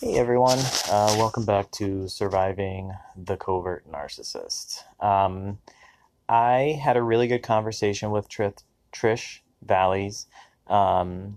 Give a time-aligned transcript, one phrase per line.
[0.00, 0.60] Hey everyone,
[0.92, 4.84] uh, welcome back to Surviving the Covert Narcissist.
[5.00, 5.58] Um,
[6.28, 8.54] I had a really good conversation with Tr-
[8.92, 10.26] Trish Valleys
[10.68, 11.36] um,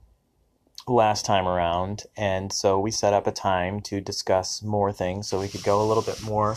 [0.88, 5.39] last time around, and so we set up a time to discuss more things so
[5.39, 6.55] we could go a little bit more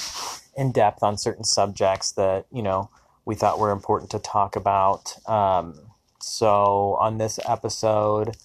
[0.59, 2.91] in depth on certain subjects that, you know,
[3.25, 5.17] we thought were important to talk about.
[5.27, 5.81] Um,
[6.21, 8.37] so on this episode,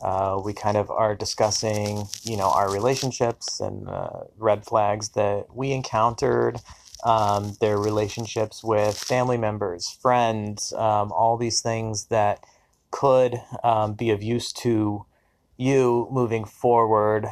[0.00, 5.46] uh, we kind of are discussing, you know, our relationships and uh, red flags that
[5.54, 6.60] we encountered,
[7.04, 12.44] um, their relationships with family members, friends, um, all these things that
[12.90, 15.04] could um, be of use to
[15.56, 17.26] you moving forward,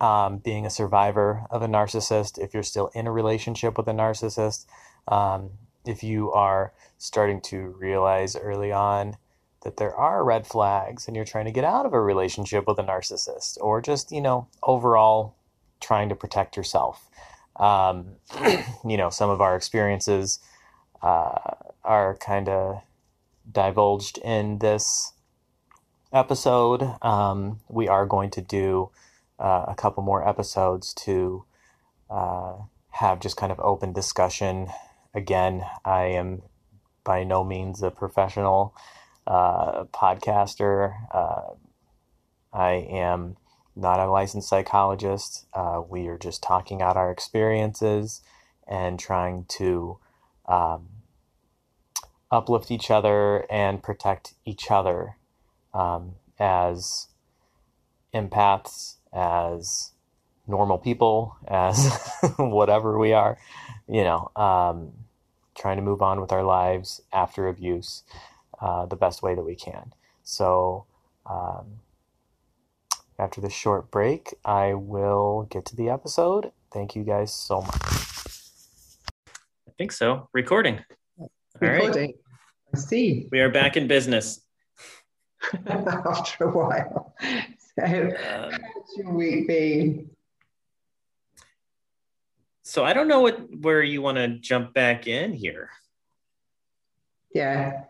[0.00, 3.92] um, being a survivor of a narcissist, if you're still in a relationship with a
[3.92, 4.66] narcissist,
[5.08, 5.50] um,
[5.84, 9.16] if you are starting to realize early on
[9.64, 12.78] that there are red flags and you're trying to get out of a relationship with
[12.78, 15.34] a narcissist or just, you know, overall
[15.80, 17.08] trying to protect yourself.
[17.56, 18.16] Um,
[18.86, 20.38] you know, some of our experiences
[21.02, 22.82] uh, are kind of
[23.50, 25.12] divulged in this
[26.12, 26.96] episode.
[27.02, 28.90] Um, we are going to do
[29.38, 31.44] uh, a couple more episodes to
[32.10, 32.54] uh,
[32.90, 34.68] have just kind of open discussion.
[35.14, 36.42] Again, I am
[37.02, 38.74] by no means a professional
[39.26, 40.94] uh, podcaster.
[41.12, 41.54] Uh,
[42.52, 43.36] I am
[43.76, 45.46] not a licensed psychologist.
[45.52, 48.22] Uh, we are just talking out our experiences
[48.66, 49.98] and trying to
[50.46, 50.88] um,
[52.30, 55.16] uplift each other and protect each other
[55.72, 57.08] um, as
[58.14, 59.90] empaths, as
[60.46, 61.98] normal people, as
[62.36, 63.38] whatever we are,
[63.88, 64.92] you know, um,
[65.56, 68.02] trying to move on with our lives after abuse
[68.64, 69.92] uh, the best way that we can.
[70.22, 70.86] So,
[71.26, 71.80] um,
[73.18, 76.50] after this short break, I will get to the episode.
[76.72, 77.82] Thank you guys so much.
[79.68, 80.30] I think so.
[80.32, 80.80] Recording.
[81.60, 82.00] Recording.
[82.00, 82.14] Right.
[82.74, 83.28] I see.
[83.30, 84.40] We are back in business.
[85.66, 87.14] After a while.
[87.76, 90.08] So, um, how's your week been?
[92.62, 95.68] So I don't know what where you want to jump back in here.
[97.34, 97.82] Yeah.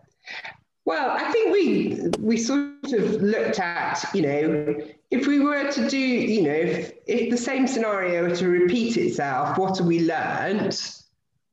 [0.86, 4.76] Well, I think we we sort of looked at, you know,
[5.10, 8.96] if we were to do, you know, if, if the same scenario were to repeat
[8.96, 10.78] itself, what have we learned,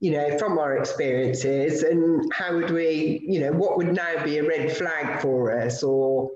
[0.02, 4.38] you know, from our experiences, and how would we, you know, what would now be
[4.40, 6.31] a red flag for us, or,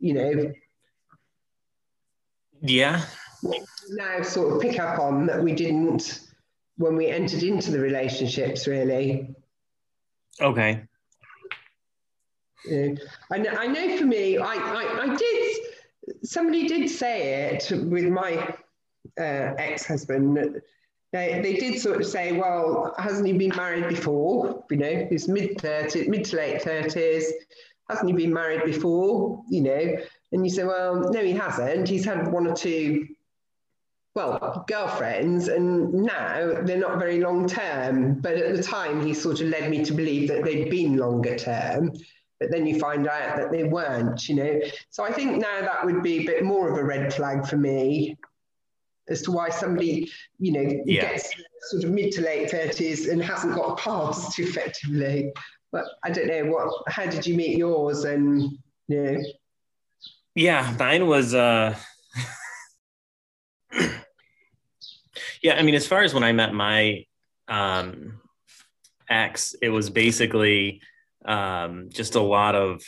[0.00, 0.52] you know,
[2.62, 3.04] yeah,
[3.90, 6.20] now sort of pick up on that we didn't
[6.78, 9.36] when we entered into the relationships, really.
[10.40, 10.83] Okay.
[12.64, 12.94] Yeah.
[13.30, 15.56] I know, I know for me, I, I, I did,
[16.22, 18.36] somebody did say it with my
[19.18, 20.60] uh, ex-husband.
[21.12, 24.64] They, they did sort of say, well, hasn't he been married before?
[24.70, 27.24] You know, he's mid 30s, mid to late 30s.
[27.88, 29.42] Hasn't he been married before?
[29.48, 29.96] You know,
[30.32, 31.88] and you say, well, no, he hasn't.
[31.88, 33.06] He's had one or two,
[34.14, 38.14] well, girlfriends, and now they're not very long term.
[38.14, 41.36] But at the time, he sort of led me to believe that they'd been longer
[41.36, 41.92] term
[42.40, 44.60] but then you find out that they weren't, you know.
[44.90, 47.56] So I think now that would be a bit more of a red flag for
[47.56, 48.16] me
[49.08, 51.02] as to why somebody, you know, yeah.
[51.02, 51.32] gets
[51.68, 55.32] sort of mid to late 30s and hasn't got a past effectively.
[55.72, 59.22] But I don't know what how did you meet yours and you know
[60.34, 61.76] Yeah, mine was uh
[65.42, 67.04] Yeah, I mean as far as when I met my
[67.48, 68.20] um
[69.10, 70.80] ex, it was basically
[71.24, 72.82] um, just a lot of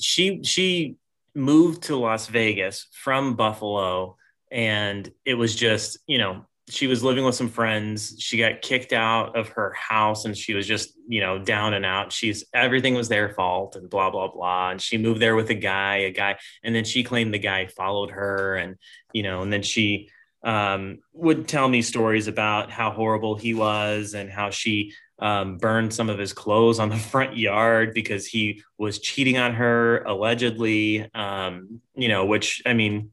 [0.00, 0.96] she she
[1.34, 4.16] moved to Las Vegas from Buffalo
[4.50, 8.16] and it was just you know she was living with some friends.
[8.18, 11.86] She got kicked out of her house and she was just you know down and
[11.86, 12.12] out.
[12.12, 14.70] She's everything was their fault and blah blah blah.
[14.70, 17.66] And she moved there with a guy a guy and then she claimed the guy
[17.66, 18.76] followed her and
[19.12, 20.10] you know and then she
[20.42, 25.94] um, would tell me stories about how horrible he was and how she um, burned
[25.94, 31.10] some of his clothes on the front yard because he was cheating on her allegedly.
[31.14, 33.12] Um, you know, which I mean,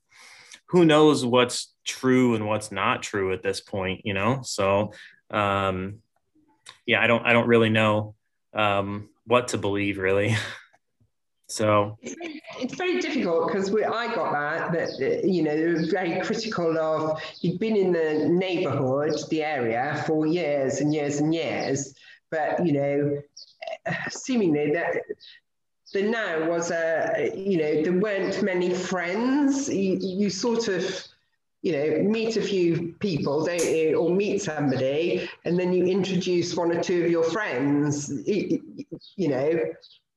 [0.67, 4.01] who knows what's true and what's not true at this point?
[4.05, 4.93] You know, so
[5.29, 5.99] um,
[6.85, 8.15] yeah, I don't I don't really know
[8.53, 10.35] um, what to believe really.
[11.53, 17.59] So it's very difficult because I got that that you know very critical of you've
[17.59, 21.93] been in the neighbourhood, the area for years and years and years,
[22.31, 23.21] but you know
[24.09, 25.03] seemingly that
[25.93, 29.69] the now was a, you know, there weren't many friends.
[29.69, 30.83] You, you sort of,
[31.61, 36.55] you know, meet a few people, don't you, or meet somebody, and then you introduce
[36.55, 39.59] one or two of your friends, you know,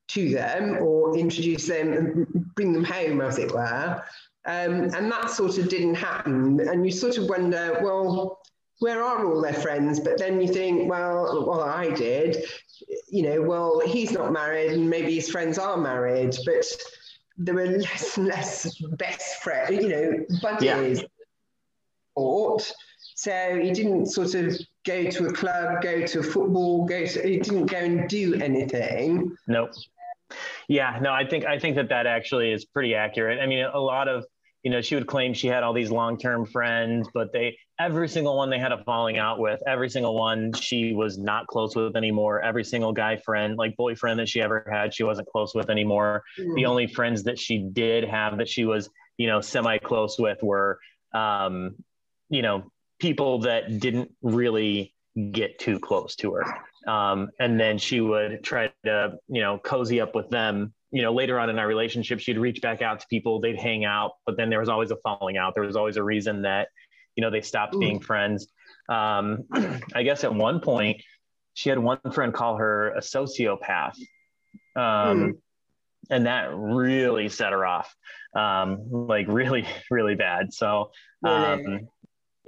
[0.09, 4.03] to them, or introduce them and bring them home, as it were.
[4.45, 6.59] Um, and that sort of didn't happen.
[6.61, 8.39] And you sort of wonder, well,
[8.79, 9.99] where are all their friends?
[9.99, 12.45] But then you think, well, well, I did,
[13.09, 16.65] you know, well, he's not married and maybe his friends are married, but
[17.37, 21.01] there were less and less best friends, you know, buddies.
[21.01, 22.57] Yeah.
[23.15, 24.55] So he didn't sort of
[24.85, 29.35] go to a club, go to football, go to, he didn't go and do anything.
[29.47, 29.71] Nope.
[30.67, 33.39] Yeah, no, I think I think that that actually is pretty accurate.
[33.39, 34.25] I mean, a lot of
[34.63, 38.35] you know, she would claim she had all these long-term friends, but they every single
[38.35, 41.95] one they had a falling out with, every single one she was not close with
[41.95, 42.41] anymore.
[42.41, 46.23] Every single guy friend, like boyfriend that she ever had, she wasn't close with anymore.
[46.37, 46.55] Mm.
[46.55, 50.41] The only friends that she did have that she was, you know, semi close with
[50.43, 50.79] were
[51.13, 51.75] um,
[52.29, 52.69] you know,
[52.99, 54.93] people that didn't really
[55.31, 56.43] get too close to her.
[56.87, 61.13] Um, and then she would try to, you know, cozy up with them you know,
[61.13, 64.37] later on in our relationship, she'd reach back out to people, they'd hang out, but
[64.37, 65.53] then there was always a falling out.
[65.53, 66.69] There was always a reason that,
[67.15, 67.79] you know, they stopped Ooh.
[67.79, 68.47] being friends.
[68.87, 69.43] Um,
[69.95, 71.01] I guess at one point,
[71.53, 73.97] she had one friend call her a sociopath.
[74.75, 75.31] Um, mm.
[76.09, 77.93] And that really set her off,
[78.33, 80.53] um, like really, really bad.
[80.53, 80.91] So,
[81.25, 81.89] um,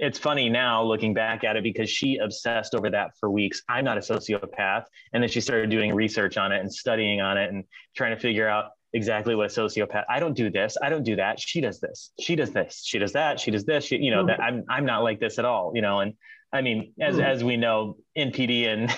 [0.00, 3.62] it's funny now looking back at it because she obsessed over that for weeks.
[3.68, 4.84] I'm not a sociopath.
[5.12, 7.64] And then she started doing research on it and studying on it and
[7.94, 10.04] trying to figure out exactly what a sociopath.
[10.08, 10.76] I don't do this.
[10.82, 11.38] I don't do that.
[11.38, 12.12] She does this.
[12.18, 12.82] She does this.
[12.84, 13.38] She does that.
[13.38, 13.84] She does this.
[13.84, 16.00] She, you know, that I'm I'm not like this at all, you know.
[16.00, 16.14] And
[16.52, 17.24] I mean, as mm.
[17.24, 18.94] as we know, NPD and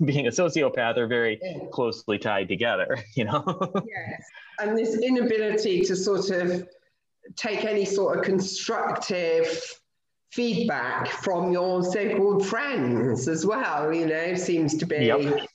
[0.06, 1.40] being a sociopath are very
[1.72, 3.42] closely tied together, you know.
[3.86, 4.24] yes.
[4.60, 6.68] And this inability to sort of
[7.36, 9.80] take any sort of constructive
[10.34, 13.92] feedback from your so-called friends as well.
[13.92, 15.46] You know, seems to be yep.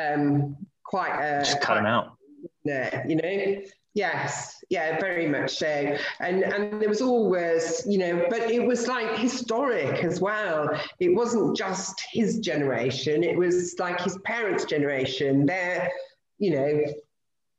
[0.00, 2.16] um, quite a just cut them out.
[2.64, 3.62] You know,
[3.92, 5.96] yes, yeah, very much so.
[6.20, 10.70] And and there was always, you know, but it was like historic as well.
[11.00, 15.44] It wasn't just his generation; it was like his parents' generation.
[15.44, 15.90] Their,
[16.38, 16.84] you know,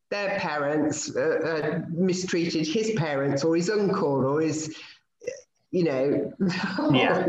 [0.09, 4.75] their parents uh, uh, mistreated his parents or his uncle or his
[5.71, 6.31] you know.
[6.93, 7.27] yeah.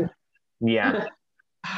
[0.59, 1.05] Yeah.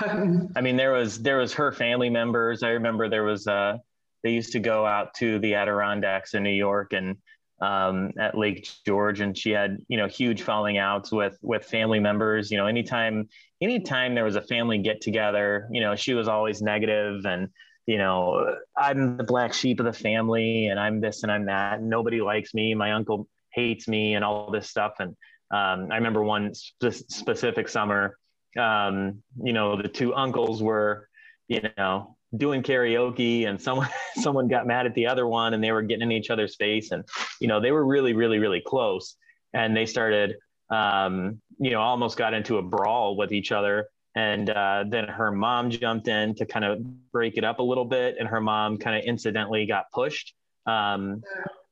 [0.07, 2.61] Um, I mean, there was there was her family members.
[2.61, 3.77] I remember there was uh
[4.23, 7.17] they used to go out to the Adirondacks in New York and
[7.59, 11.99] um, at Lake George, and she had you know huge falling outs with with family
[11.99, 12.51] members.
[12.51, 13.29] You know, anytime
[13.61, 17.49] anytime there was a family get together, you know, she was always negative and
[17.89, 21.79] you know, I'm the black sheep of the family, and I'm this and I'm that.
[21.79, 22.75] And nobody likes me.
[22.75, 24.93] My uncle hates me, and all this stuff.
[24.99, 25.15] And
[25.51, 28.17] um, I remember one sp- specific summer,
[28.57, 31.07] um, you know, the two uncles were,
[31.47, 35.71] you know, doing karaoke and someone someone got mad at the other one and they
[35.71, 37.03] were getting in each other's face and
[37.41, 39.15] you know they were really really really close.
[39.53, 40.35] And they started
[40.69, 43.87] um, you know almost got into a brawl with each other.
[44.15, 46.81] And uh, then her mom jumped in to kind of
[47.11, 50.33] break it up a little bit and her mom kind of incidentally got pushed
[50.65, 51.21] um,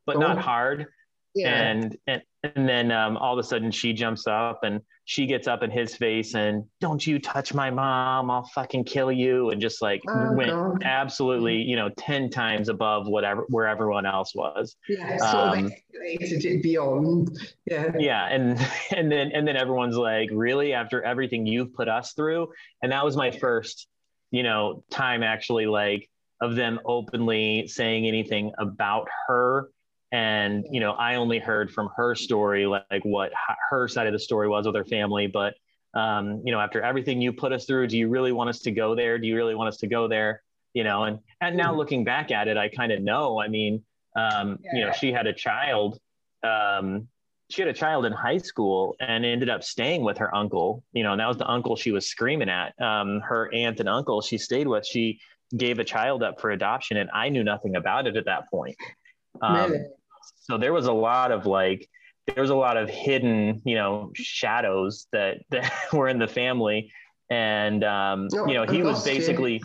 [0.05, 0.87] but not hard.
[1.35, 1.49] Yeah.
[1.49, 2.21] and and
[2.55, 5.71] and then um, all of a sudden she jumps up and she gets up in
[5.71, 9.49] his face and don't you touch my mom i'll fucking kill you.
[9.49, 10.83] And just like oh, went God.
[10.83, 14.75] absolutely you know 10 times above whatever where everyone else was.
[14.87, 17.91] Yeah So um, it beyond yeah.
[17.97, 18.59] Yeah and
[18.95, 20.73] and then and then everyone's like really?
[20.73, 22.49] After everything you've put us through?
[22.81, 23.87] And that was my first
[24.31, 26.09] you know time actually like
[26.41, 29.69] of them openly saying anything about her
[30.11, 33.31] and you know i only heard from her story like what
[33.69, 35.27] her side of the story was with her family.
[35.27, 35.55] But
[35.93, 38.71] um, you know after everything you put us through do you really want us to
[38.71, 39.17] go there?
[39.17, 40.41] Do you really want us to go there?
[40.73, 41.77] You know and and now mm-hmm.
[41.77, 43.39] looking back at it i kind of know.
[43.39, 43.83] I mean
[44.15, 45.99] um, you know she had a child
[46.43, 47.07] um,
[47.49, 50.83] she had a child in high school and ended up staying with her uncle.
[50.93, 52.79] You know and that was the uncle she was screaming at.
[52.81, 55.19] Um, her aunt and uncle she stayed with she
[55.55, 58.75] gave a child up for adoption and i knew nothing about it at that point
[59.41, 59.73] um,
[60.35, 61.89] so there was a lot of like
[62.25, 66.91] there was a lot of hidden you know shadows that that were in the family.
[67.29, 69.61] And um, you know he was basically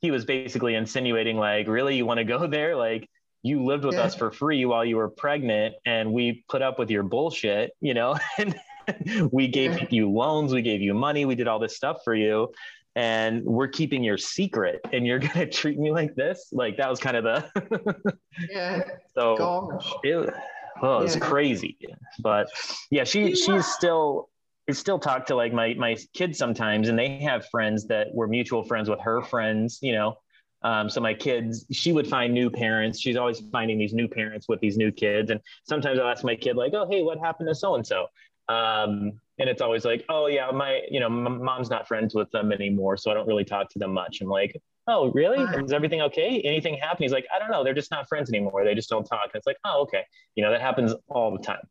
[0.00, 2.74] he was basically insinuating like really you want to go there?
[2.76, 3.08] Like
[3.42, 4.02] you lived with yeah.
[4.02, 7.94] us for free while you were pregnant and we put up with your bullshit you
[7.94, 8.18] know?
[8.38, 9.86] And we gave yeah.
[9.90, 12.50] you loans we gave you money we did all this stuff for you
[12.96, 16.98] and we're keeping your secret and you're gonna treat me like this like that was
[16.98, 18.16] kind of the
[18.50, 18.82] yeah
[19.14, 19.92] so Gosh.
[20.02, 20.34] it,
[20.82, 21.20] oh, it's yeah.
[21.20, 21.78] crazy
[22.20, 22.48] but
[22.90, 23.34] yeah she yeah.
[23.34, 24.28] she's still
[24.68, 28.28] I still talk to like my my kids sometimes and they have friends that were
[28.28, 30.16] mutual friends with her friends you know
[30.62, 33.00] um, so my kids, she would find new parents.
[33.00, 35.30] She's always finding these new parents with these new kids.
[35.30, 38.08] And sometimes I'll ask my kid, like, "Oh, hey, what happened to so and so?"
[38.50, 42.52] And it's always like, "Oh, yeah, my, you know, m- mom's not friends with them
[42.52, 45.42] anymore, so I don't really talk to them much." I'm like, "Oh, really?
[45.64, 46.40] Is everything okay?
[46.42, 47.64] Anything happen?" He's like, "I don't know.
[47.64, 48.64] They're just not friends anymore.
[48.64, 50.04] They just don't talk." And it's like, "Oh, okay.
[50.34, 51.66] You know, that happens all the time."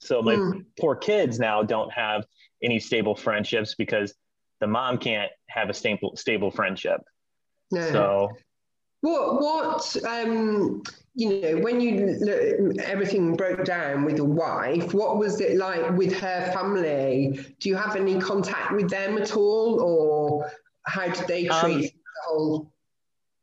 [0.00, 0.64] So my mm.
[0.78, 2.26] poor kids now don't have
[2.62, 4.14] any stable friendships because
[4.60, 7.00] the mom can't have a stable stable friendship.
[7.70, 7.92] No.
[7.92, 8.28] So
[9.06, 10.82] what what um
[11.14, 16.12] you know when you everything broke down with your wife what was it like with
[16.18, 17.38] her family?
[17.60, 20.50] Do you have any contact with them at all or
[20.86, 22.72] how did they um, treat um, the whole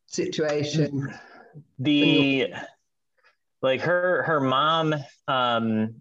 [0.08, 1.13] situation?
[1.79, 2.53] The
[3.62, 4.93] like her her mom
[5.27, 5.96] um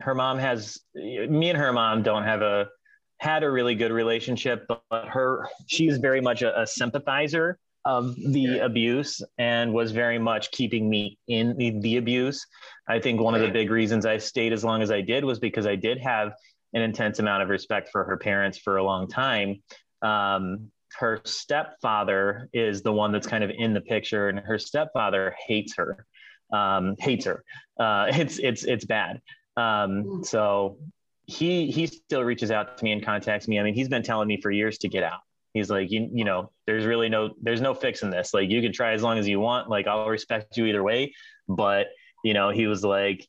[0.00, 2.68] her mom has me and her mom don't have a
[3.18, 7.58] had a really good relationship but her she's very much a, a sympathizer
[7.88, 8.64] of the yeah.
[8.66, 12.46] abuse and was very much keeping me in the, the, abuse
[12.86, 15.38] i think one of the big reasons i stayed as long as i did was
[15.38, 16.32] because i did have
[16.74, 19.62] an intense amount of respect for her parents for a long time
[20.02, 25.34] um, her stepfather is the one that's kind of in the picture and her stepfather
[25.46, 26.04] hates her
[26.52, 27.42] um, hates her
[27.80, 29.22] uh, it's it's it's bad
[29.56, 30.22] um, hmm.
[30.22, 30.76] so
[31.28, 33.60] he he still reaches out to me and contacts me.
[33.60, 35.20] I mean, he's been telling me for years to get out.
[35.54, 38.34] He's like, you, you know, there's really no there's no fixing this.
[38.34, 39.68] Like you can try as long as you want.
[39.68, 41.14] Like I'll respect you either way.
[41.48, 41.88] But
[42.22, 43.26] you know, he was like,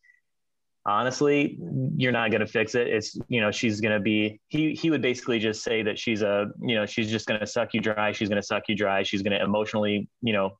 [0.85, 1.57] honestly,
[1.95, 2.87] you're not gonna fix it.
[2.87, 4.39] It's you know, she's gonna be.
[4.47, 7.73] He he would basically just say that she's a you know she's just gonna suck
[7.73, 8.11] you dry.
[8.11, 9.03] She's gonna suck you dry.
[9.03, 10.57] She's gonna emotionally you know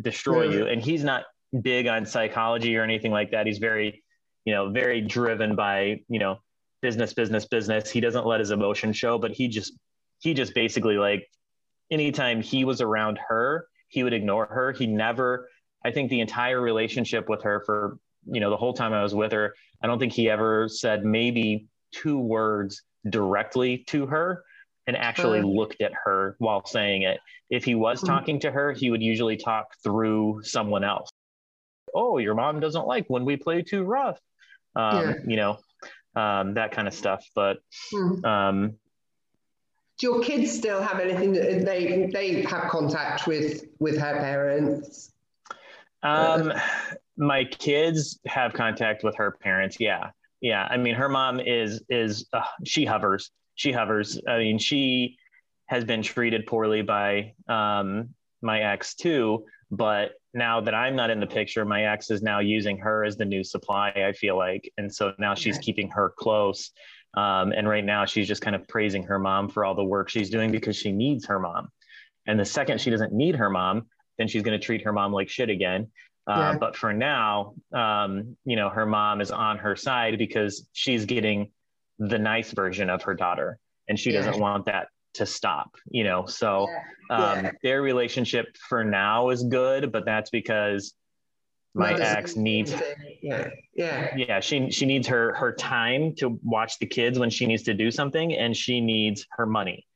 [0.00, 0.66] destroy you.
[0.66, 1.24] And he's not
[1.62, 3.46] big on psychology or anything like that.
[3.46, 4.02] He's very
[4.46, 6.38] you know very driven by you know
[6.80, 9.74] business business business he doesn't let his emotion show but he just
[10.26, 11.30] he just basically like
[11.88, 15.48] anytime he was around her he would ignore her he never
[15.84, 19.14] i think the entire relationship with her for you know the whole time i was
[19.14, 24.42] with her i don't think he ever said maybe two words directly to her
[24.88, 28.12] and actually looked at her while saying it if he was mm-hmm.
[28.12, 31.08] talking to her he would usually talk through someone else
[31.94, 34.18] oh your mom doesn't like when we play too rough
[34.74, 35.14] um, yeah.
[35.24, 35.56] you know
[36.16, 37.24] um, that kind of stuff.
[37.34, 37.58] But
[37.92, 38.24] hmm.
[38.24, 38.74] um,
[39.98, 45.12] do your kids still have anything that they they have contact with with her parents?
[46.02, 46.52] Um,
[47.16, 49.78] my kids have contact with her parents.
[49.80, 50.10] Yeah,
[50.40, 50.66] yeah.
[50.70, 53.30] I mean, her mom is is uh, she hovers.
[53.54, 54.20] She hovers.
[54.28, 55.16] I mean, she
[55.66, 58.10] has been treated poorly by um,
[58.42, 59.44] my ex too.
[59.70, 63.16] But now that I'm not in the picture, my ex is now using her as
[63.16, 64.70] the new supply, I feel like.
[64.76, 66.70] And so now she's keeping her close.
[67.16, 70.08] Um, and right now she's just kind of praising her mom for all the work
[70.08, 71.68] she's doing because she needs her mom.
[72.26, 73.86] And the second she doesn't need her mom,
[74.18, 75.88] then she's going to treat her mom like shit again.
[76.28, 76.58] Uh, yeah.
[76.58, 81.52] But for now, um, you know, her mom is on her side because she's getting
[81.98, 83.58] the nice version of her daughter.
[83.88, 84.22] And she yeah.
[84.22, 86.68] doesn't want that to stop you know so
[87.08, 90.92] um, their relationship for now is good but that's because
[91.76, 92.74] my ex needs
[93.22, 94.14] yeah yeah.
[94.16, 97.74] Yeah she she needs her her time to watch the kids when she needs to
[97.74, 99.86] do something and she needs her money.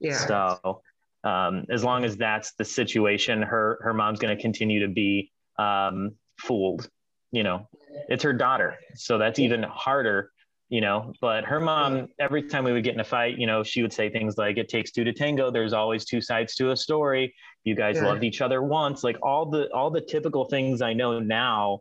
[0.00, 0.16] Yeah.
[0.16, 0.82] So
[1.24, 5.30] um, as long as that's the situation her her mom's going to continue to be
[5.58, 6.88] um, fooled
[7.30, 7.68] you know?
[8.08, 10.32] It's her daughter so that's even harder
[10.70, 11.14] you know?
[11.20, 13.92] But her mom every time we would get in a fight you know she would
[13.92, 15.50] say things like it takes two to tango.
[15.50, 17.34] There's always two sides to a story
[17.68, 18.06] you guys yeah.
[18.06, 21.80] loved each other once like all the all the typical things i know now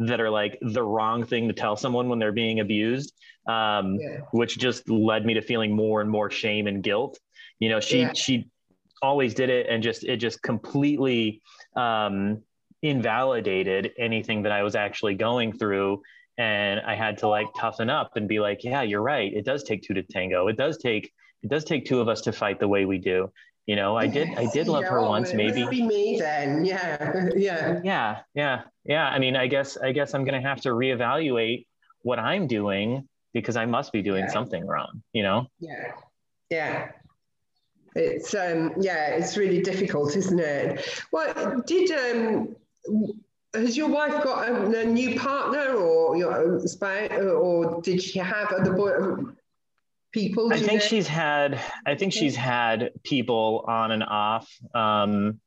[0.00, 3.14] that are like the wrong thing to tell someone when they're being abused
[3.48, 4.18] um, yeah.
[4.32, 7.18] which just led me to feeling more and more shame and guilt
[7.58, 8.12] you know she yeah.
[8.12, 8.48] she
[9.00, 11.40] always did it and just it just completely
[11.76, 12.42] um,
[12.82, 16.02] invalidated anything that i was actually going through
[16.38, 19.32] and I had to like toughen up and be like, yeah, you're right.
[19.34, 20.46] It does take two to tango.
[20.46, 23.30] It does take it does take two of us to fight the way we do.
[23.68, 25.66] You know, I did I did love her once, maybe.
[25.68, 29.06] Be me then, yeah, yeah, yeah, yeah, yeah.
[29.06, 31.66] I mean, I guess I guess I'm gonna have to reevaluate
[32.00, 34.32] what I'm doing because I must be doing yeah.
[34.32, 35.02] something wrong.
[35.12, 35.48] You know?
[35.60, 35.92] Yeah,
[36.48, 36.92] yeah.
[37.94, 40.88] It's um yeah, it's really difficult, isn't it?
[41.12, 42.56] Well, did um
[43.52, 48.50] has your wife got a, a new partner or your spouse, or did she have
[48.50, 48.94] other boy?
[50.12, 50.52] People?
[50.52, 51.60] I think she's had.
[51.86, 54.48] I think she's had people on and off.
[54.74, 55.40] Um,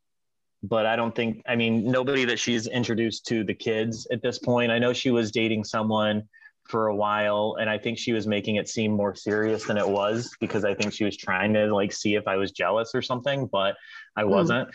[0.63, 1.41] but I don't think.
[1.47, 4.71] I mean, nobody that she's introduced to the kids at this point.
[4.71, 6.23] I know she was dating someone
[6.71, 9.87] for a while and i think she was making it seem more serious than it
[9.87, 13.01] was because i think she was trying to like see if i was jealous or
[13.01, 13.75] something but
[14.15, 14.29] i hmm.
[14.29, 14.69] wasn't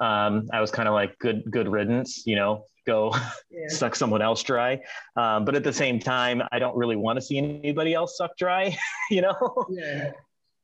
[0.00, 0.04] mm.
[0.04, 3.14] um, i was kind of like good good riddance you know go
[3.50, 3.68] yeah.
[3.68, 4.80] suck someone else dry
[5.16, 8.30] um, but at the same time i don't really want to see anybody else suck
[8.38, 8.76] dry
[9.10, 10.10] you know yeah.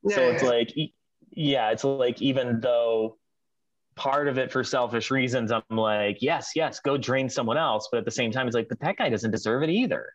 [0.03, 0.15] yeah.
[0.15, 0.73] so it's like
[1.31, 3.17] yeah it's like even though
[3.95, 7.99] part of it for selfish reasons i'm like yes yes go drain someone else but
[7.99, 10.09] at the same time it's like but that guy doesn't deserve it either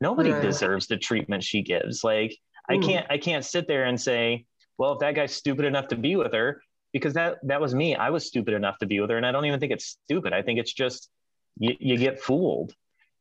[0.00, 0.42] nobody right.
[0.42, 2.36] deserves the treatment she gives like
[2.68, 2.82] i hmm.
[2.82, 4.44] can't i can't sit there and say
[4.78, 6.60] well if that guy's stupid enough to be with her
[6.92, 9.30] because that that was me i was stupid enough to be with her and i
[9.30, 11.10] don't even think it's stupid i think it's just
[11.58, 12.74] you, you get fooled.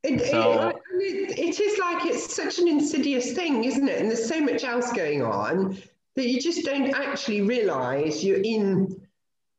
[0.03, 3.99] It, so, it, it is like it's such an insidious thing isn't it?
[3.99, 5.77] And there's so much else going on
[6.15, 8.95] that you just don't actually realize you're in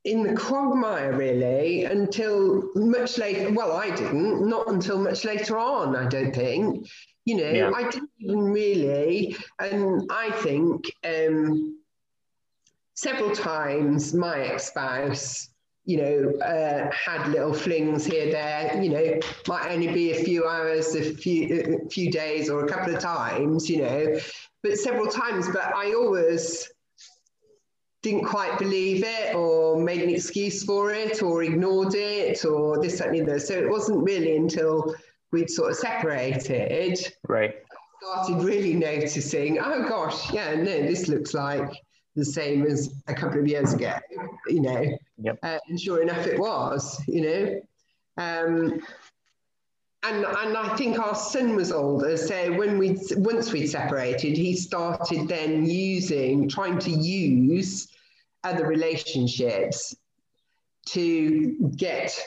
[0.04, 5.94] in the quagmire really until much later well i didn't not until much later on
[5.94, 6.88] i don't think.
[7.26, 7.70] You know, yeah.
[7.74, 11.78] I didn't even really, and I think um,
[12.94, 15.49] several times my ex-spouse,
[15.90, 18.80] you know, uh, had little flings here, there.
[18.80, 22.68] You know, might only be a few hours, a few, a few days, or a
[22.68, 23.68] couple of times.
[23.68, 24.20] You know,
[24.62, 25.48] but several times.
[25.48, 26.70] But I always
[28.02, 32.98] didn't quite believe it or made an excuse for it or ignored it or this,
[32.98, 33.38] that, and the other.
[33.40, 34.94] So it wasn't really until
[35.32, 37.56] we'd sort of separated, right,
[38.00, 41.70] started really noticing, oh gosh, yeah, no, this looks like
[42.16, 43.94] the same as a couple of years ago,
[44.48, 44.84] you know.
[45.18, 45.38] Yep.
[45.42, 47.60] Uh, and sure enough, it was, you know.
[48.16, 48.80] Um,
[50.02, 54.56] and and I think our son was older, so when we once we'd separated, he
[54.56, 57.88] started then using, trying to use
[58.42, 59.94] other relationships
[60.86, 62.18] to get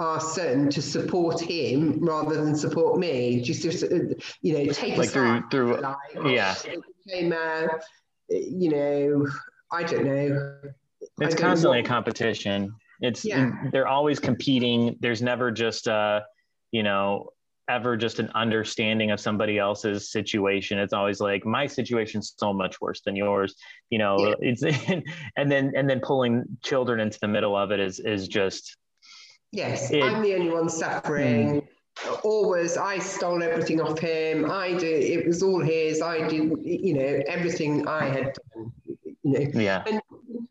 [0.00, 3.40] our son to support him rather than support me.
[3.40, 6.56] Just to, you know, take like through through like, yeah.
[7.06, 7.68] Became a,
[8.42, 9.26] you know,
[9.72, 10.52] I don't know.
[11.20, 11.86] It's constantly know.
[11.86, 12.74] a competition.
[13.00, 13.50] It's yeah.
[13.72, 14.96] they're always competing.
[15.00, 16.20] There's never just uh,
[16.72, 17.30] you know,
[17.68, 20.78] ever just an understanding of somebody else's situation.
[20.78, 23.54] It's always like my situation's so much worse than yours.
[23.90, 24.34] You know, yeah.
[24.52, 24.62] it's
[25.36, 28.76] and then and then pulling children into the middle of it is is just
[29.54, 31.62] Yes, it, I'm the only one suffering.
[32.22, 34.50] Always, I stole everything off him.
[34.50, 35.02] I did.
[35.02, 36.02] It was all his.
[36.02, 36.52] I did.
[36.62, 38.72] You know, everything I had done.
[38.86, 39.60] You know.
[39.60, 39.84] Yeah.
[39.86, 40.02] And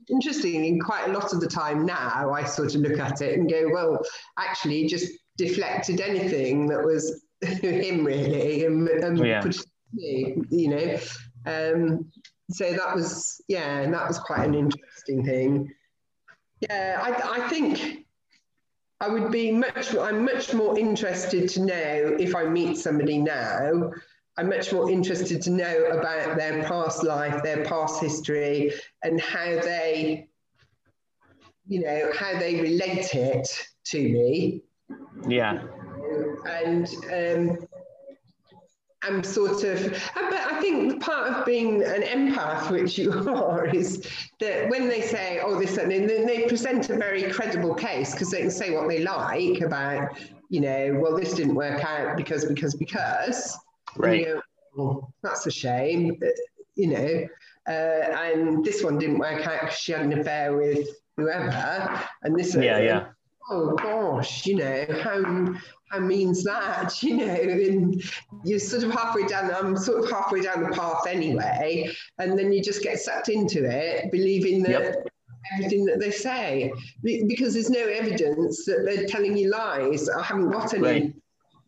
[0.10, 3.50] interestingly, quite a lot of the time now, I sort of look at it and
[3.50, 4.00] go, well,
[4.38, 9.42] actually, just deflected anything that was him really, and, and yeah.
[9.42, 9.58] put
[9.94, 10.36] me.
[10.50, 11.00] You know.
[11.46, 12.12] Um,
[12.52, 15.74] so that was yeah, and that was quite an interesting thing.
[16.62, 18.06] Yeah, I, I think
[19.04, 23.92] I would be much, I'm much more interested to know if I meet somebody now,
[24.38, 28.72] I'm much more interested to know about their past life, their past history,
[29.04, 30.30] and how they,
[31.68, 33.50] you know, how they relate it
[33.88, 34.62] to me.
[35.28, 35.64] Yeah.
[36.48, 37.68] And um,
[39.04, 44.08] I'm sort of, but I think part of being an empath, which you are, is
[44.40, 48.32] that when they say, oh, this, and then they present a very credible case because
[48.32, 50.18] they can say what they like about,
[50.50, 53.58] you know, well, this didn't work out because, because, because.
[53.98, 54.22] Right.
[54.22, 54.42] You know,
[54.76, 56.20] well, that's a shame,
[56.76, 57.28] you know.
[57.68, 60.88] Uh, and this one didn't work out because she had an affair with
[61.18, 62.02] whoever.
[62.24, 63.06] And this, yeah, yeah.
[63.50, 65.22] Oh gosh, you know how
[65.94, 68.04] how means that, you know, and
[68.44, 72.52] you're sort of halfway down, I'm sort of halfway down the path anyway, and then
[72.52, 75.08] you just get sucked into it, believing that yep.
[75.54, 80.10] everything that they say, because there's no evidence that they're telling you lies.
[80.10, 81.14] I haven't got any, right.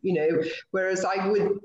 [0.01, 1.59] you know, whereas I would.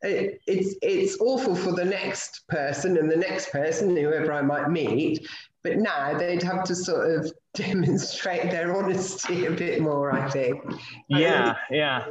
[0.00, 4.70] It, it's it's awful for the next person and the next person, whoever I might
[4.70, 5.26] meet,
[5.64, 10.62] but now they'd have to sort of demonstrate their honesty a bit more, I think.
[11.08, 12.06] Yeah, yeah.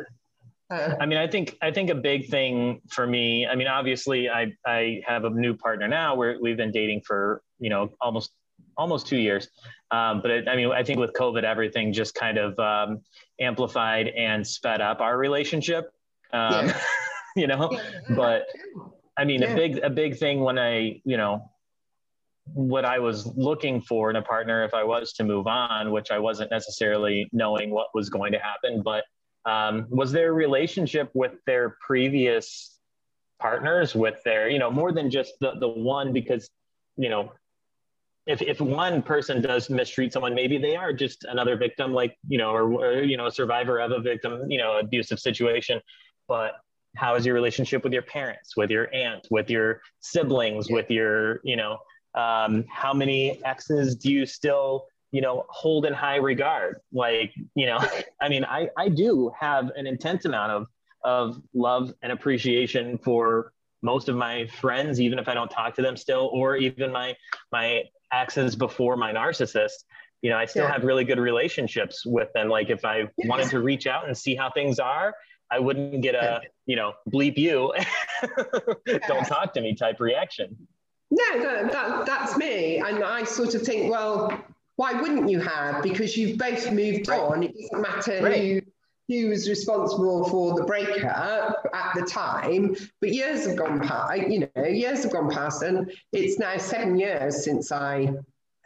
[0.69, 3.47] Uh, I mean, I think I think a big thing for me.
[3.47, 6.15] I mean, obviously, I I have a new partner now.
[6.15, 8.31] Where we've been dating for you know almost
[8.77, 9.49] almost two years.
[9.91, 13.01] Um, but it, I mean, I think with COVID, everything just kind of um,
[13.39, 15.89] amplified and sped up our relationship.
[16.33, 16.81] Um, yeah.
[17.37, 18.15] you know, yeah.
[18.15, 18.47] but
[19.17, 21.49] I mean, a big a big thing when I you know
[22.53, 26.11] what I was looking for in a partner if I was to move on, which
[26.11, 28.81] I wasn't necessarily knowing what was going to happen.
[28.83, 29.03] But
[29.45, 32.77] um, was their relationship with their previous
[33.39, 36.49] partners with their you know more than just the the one because
[36.97, 37.31] you know
[38.25, 42.37] if if one person does mistreat someone maybe they are just another victim like you
[42.37, 45.79] know or, or you know a survivor of a victim you know abusive situation
[46.27, 46.53] but
[46.95, 51.39] how is your relationship with your parents with your aunt with your siblings with your
[51.43, 51.77] you know
[52.17, 56.79] um, how many exes do you still you know hold in high regard?
[56.91, 57.79] Like you know
[58.21, 60.67] i mean i i do have an intense amount of
[61.03, 63.53] of love and appreciation for
[63.83, 67.15] most of my friends even if i don't talk to them still or even my
[67.51, 69.85] my exes before my narcissist.
[70.23, 70.71] You know i still yeah.
[70.71, 72.49] have really good relationships with them.
[72.49, 75.13] Like if i wanted to reach out and see how things are
[75.49, 77.73] I wouldn't get a, you know, bleep you,
[79.07, 80.67] don't talk to me type reaction.
[81.09, 82.77] No, that, that, that's me.
[82.77, 84.31] And I sort of think, well,
[84.75, 85.81] why wouldn't you have?
[85.81, 87.19] Because you've both moved right.
[87.19, 87.43] on.
[87.43, 88.41] It doesn't matter right.
[88.41, 88.61] who,
[89.07, 94.49] who was responsible for the breakup at the time, but years have gone past, you
[94.55, 98.13] know, years have gone past, and it's now seven years since I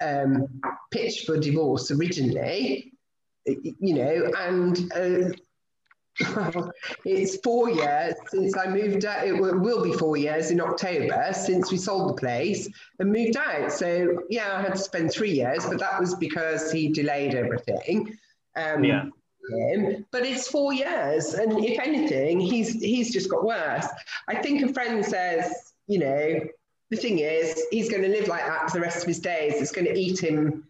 [0.01, 0.47] um,
[0.89, 2.91] pitched for divorce originally,
[3.45, 5.31] you know, and uh,
[7.05, 9.25] it's four years since I moved out.
[9.25, 12.67] It will be four years in October since we sold the place
[12.99, 13.71] and moved out.
[13.71, 18.17] So yeah, I had to spend three years, but that was because he delayed everything.
[18.55, 19.05] Um, yeah.
[19.49, 20.05] Him.
[20.11, 23.87] But it's four years, and if anything, he's he's just got worse.
[24.27, 26.39] I think a friend says, you know,
[26.91, 29.59] the thing is, he's going to live like that for the rest of his days.
[29.59, 30.67] It's going to eat him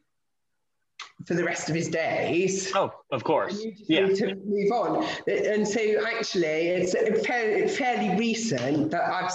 [1.26, 2.72] for the rest of his days.
[2.76, 3.64] Oh, of course.
[3.88, 4.08] yeah.
[4.08, 5.06] to move on.
[5.28, 6.94] And so actually, it's
[7.26, 9.32] fairly, fairly recent that I've,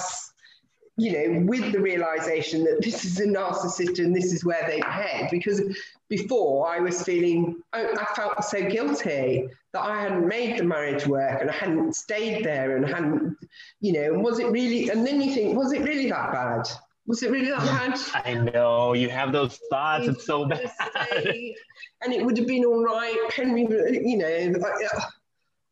[0.97, 4.81] you know, with the realization that this is a narcissist and this is where they
[4.81, 5.29] head.
[5.31, 5.63] Because
[6.09, 11.07] before I was feeling, I, I felt so guilty that I hadn't made the marriage
[11.07, 13.37] work and I hadn't stayed there and hadn't,
[13.81, 16.69] you know, was it really, and then you think, was it really that bad?
[17.07, 18.25] Was it really that bad?
[18.25, 20.09] I know you have those thoughts.
[20.09, 20.71] It's so bad.
[21.11, 21.55] Say,
[22.03, 23.17] and it would have been all right.
[23.33, 24.55] Henry, you know,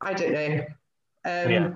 [0.01, 0.65] I don't know.
[1.25, 1.71] Um, yeah.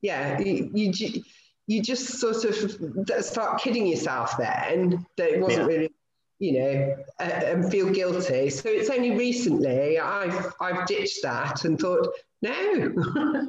[0.00, 1.22] Yeah, you, you,
[1.66, 5.76] you just sort of start kidding yourself then that it wasn't yeah.
[5.76, 5.90] really,
[6.38, 8.50] you know, uh, and feel guilty.
[8.50, 12.06] So it's only recently I've I've ditched that and thought,
[12.42, 12.50] no,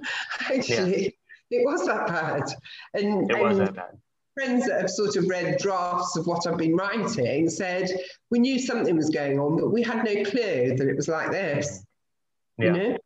[0.50, 1.04] actually,
[1.50, 1.60] yeah.
[1.60, 2.44] it was that bad.
[2.94, 3.98] And it was that bad
[4.36, 7.90] friends that have sort of read drafts of what I've been writing said
[8.30, 11.32] we knew something was going on, but we had no clue that it was like
[11.32, 11.84] this.
[12.58, 12.66] Yeah.
[12.66, 12.98] You know?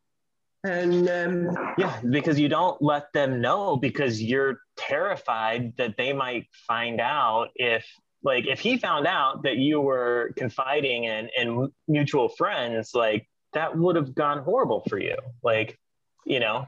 [0.65, 6.47] And um, yeah, because you don't let them know because you're terrified that they might
[6.67, 7.85] find out if
[8.23, 13.77] like if he found out that you were confiding in in mutual friends, like that
[13.77, 15.15] would have gone horrible for you.
[15.41, 15.79] Like,
[16.25, 16.67] you know,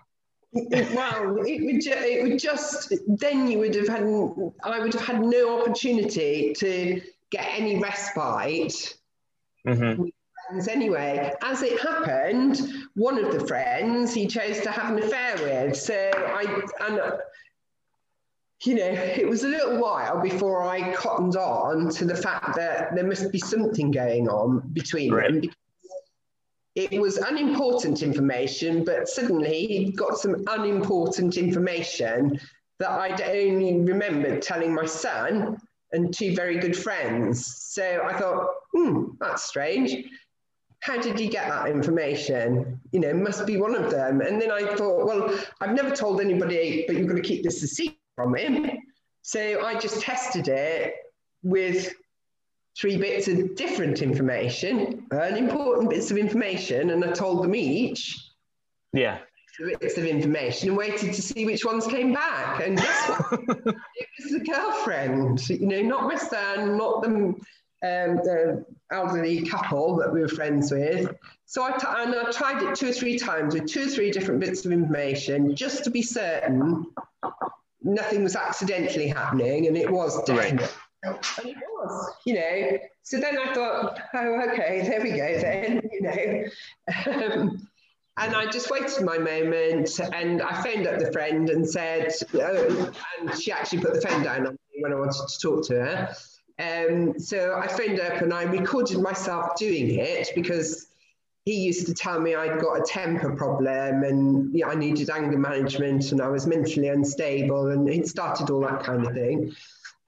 [0.53, 4.03] well, it would, ju- it would just then you would have had
[4.63, 8.97] I would have had no opportunity to get any respite
[9.65, 10.03] mm-hmm.
[10.47, 11.33] friends anyway.
[11.41, 12.59] As it happened,
[12.95, 15.77] one of the friends he chose to have an affair with.
[15.77, 17.01] So I and
[18.65, 22.93] you know it was a little while before I cottoned on to the fact that
[22.93, 25.41] there must be something going on between right.
[25.41, 25.51] them
[26.75, 32.39] it was unimportant information, but suddenly he got some unimportant information
[32.79, 35.57] that I'd only remembered telling my son
[35.91, 37.45] and two very good friends.
[37.45, 40.05] So I thought, hmm, that's strange.
[40.79, 42.79] How did he get that information?
[42.91, 44.21] You know, must be one of them.
[44.21, 47.61] And then I thought, well, I've never told anybody, but you've got to keep this
[47.61, 48.71] a secret from him.
[49.21, 50.95] So I just tested it
[51.43, 51.93] with
[52.77, 58.17] three bits of different information, unimportant bits of information, and I told them each.
[58.93, 59.19] Yeah.
[59.79, 62.65] Bits of information and waited to see which ones came back.
[62.65, 63.39] And guess what?
[63.49, 67.35] it was the girlfriend, you know, not my son, not the, um,
[67.83, 71.13] the elderly couple that we were friends with.
[71.45, 74.09] So I, t- and I tried it two or three times with two or three
[74.09, 76.87] different bits of information just to be certain
[77.83, 80.65] nothing was accidentally happening, and it was definitely.
[80.65, 80.77] Right.
[81.03, 82.77] And it was, you know.
[83.03, 86.43] So then I thought, oh, okay, there we go then, you know.
[87.11, 87.67] Um,
[88.17, 92.91] and I just waited my moment and I phoned up the friend and said, oh,
[93.19, 95.73] and she actually put the phone down on me when I wanted to talk to
[95.75, 96.15] her.
[96.59, 100.87] Um, so I phoned up and I recorded myself doing it because
[101.45, 105.37] he used to tell me I'd got a temper problem and yeah, I needed anger
[105.37, 109.51] management and I was mentally unstable and it started all that kind of thing.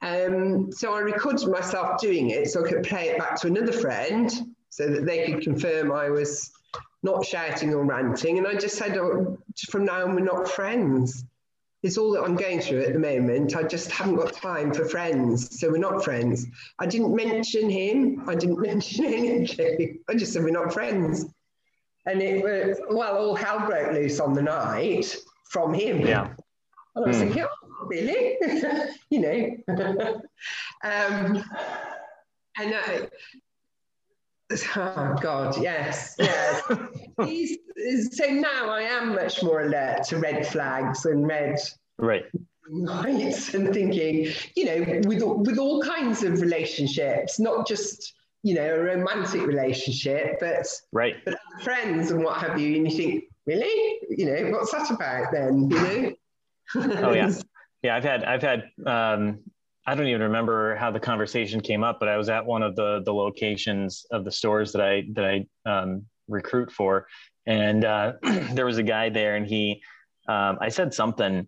[0.04, 3.72] Um, so I recorded myself doing it so I could play it back to another
[3.72, 4.30] friend
[4.68, 6.50] so that they could confirm I was
[7.02, 8.36] not shouting or ranting.
[8.36, 9.38] And I just said, oh,
[9.70, 11.24] from now on, we're not friends.
[11.82, 13.56] It's all that I'm going through at the moment.
[13.56, 16.46] I just haven't got time for friends, so we're not friends.
[16.78, 18.28] I didn't mention him.
[18.28, 20.00] I didn't mention anything.
[20.08, 21.24] I just said we're not friends.
[22.04, 26.00] And it was well, all hell broke loose on the night from him.
[26.00, 26.28] Yeah.
[26.94, 27.20] And I was mm.
[27.20, 28.36] thinking, oh, really?
[29.10, 29.56] you know.
[30.84, 31.42] um,
[32.56, 33.08] and I,
[34.76, 36.62] Oh God, yes, yes.
[36.68, 41.58] So now I am much more alert to red flags and red
[41.98, 42.24] right
[42.70, 48.74] lights and thinking, you know, with with all kinds of relationships, not just you know
[48.74, 52.76] a romantic relationship, but right, but friends and what have you.
[52.76, 55.70] And you think, really, you know, what's that about then?
[55.70, 56.12] You know.
[57.08, 57.32] oh yeah,
[57.84, 57.94] yeah.
[57.94, 59.40] I've had I've had um,
[59.86, 62.74] I don't even remember how the conversation came up, but I was at one of
[62.74, 67.06] the the locations of the stores that I that I um, recruit for,
[67.46, 68.14] and uh,
[68.52, 69.82] there was a guy there, and he,
[70.26, 71.46] um, I said something.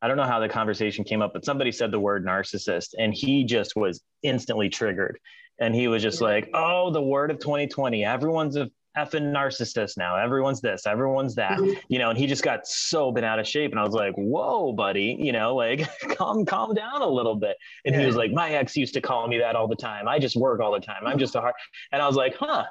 [0.00, 3.14] I don't know how the conversation came up, but somebody said the word narcissist, and
[3.14, 5.18] he just was instantly triggered,
[5.58, 8.04] and he was just like, "Oh, the word of 2020.
[8.04, 10.16] Everyone's a effing narcissist now.
[10.16, 11.78] Everyone's this, everyone's that, mm-hmm.
[11.88, 13.70] you know, and he just got so been out of shape.
[13.70, 17.56] And I was like, whoa, buddy, you know, like calm, calm down a little bit.
[17.84, 18.00] And yeah.
[18.00, 20.08] he was like, my ex used to call me that all the time.
[20.08, 21.06] I just work all the time.
[21.06, 21.54] I'm just a hard,
[21.92, 22.64] and I was like, huh.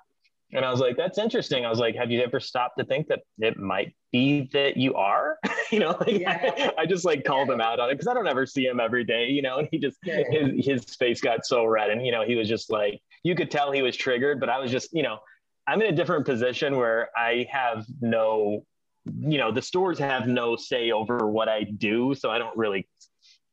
[0.54, 1.66] And I was like, that's interesting.
[1.66, 4.94] I was like, have you ever stopped to think that it might be that you
[4.94, 5.38] are?
[5.72, 6.40] you know, like, yeah.
[6.58, 8.80] I, I, just like called him out on it because I don't ever see him
[8.80, 10.22] every day, you know, and he just, yeah.
[10.30, 11.90] his, his face got so red.
[11.90, 14.60] And, you know, he was just like, you could tell he was triggered, but I
[14.60, 15.18] was just, you know,
[15.68, 18.66] I'm in a different position where I have no,
[19.06, 22.88] you know, the stores have no say over what I do, so I don't really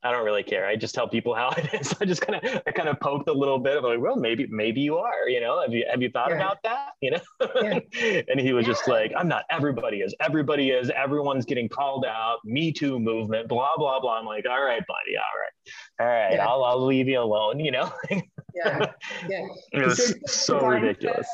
[0.05, 0.67] I don't really care.
[0.67, 1.95] I just tell people how it is.
[2.01, 4.47] I just kind of, I kind of poked a little bit of like, well, maybe,
[4.51, 6.37] maybe you are, you know, have you, have you thought yeah.
[6.37, 6.91] about that?
[7.01, 7.21] You know?
[7.63, 8.23] Yeah.
[8.29, 8.73] and he was yeah.
[8.73, 13.49] just like, I'm not, everybody is, everybody is, everyone's getting called out, me too movement,
[13.49, 14.19] blah, blah, blah.
[14.19, 15.17] I'm like, all right, buddy.
[15.17, 15.53] All right.
[16.01, 16.41] All right.
[16.41, 17.93] I'll, I'll leave you alone, you know?
[18.55, 18.87] yeah.
[19.29, 19.47] Yeah.
[19.73, 21.27] It was so ridiculous.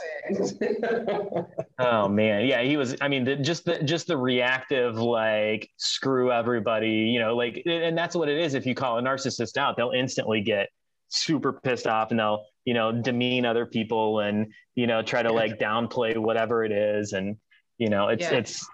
[1.79, 2.47] oh man.
[2.47, 2.63] Yeah.
[2.63, 7.37] He was, I mean, the, just the, just the reactive, like screw everybody, you know,
[7.37, 10.69] like, and that's what it is if you call a narcissist out, they'll instantly get
[11.09, 15.33] super pissed off and they'll, you know, demean other people and, you know, try to
[15.33, 17.13] like downplay whatever it is.
[17.13, 17.37] And,
[17.79, 18.39] you know, it's, yeah.
[18.39, 18.67] it's,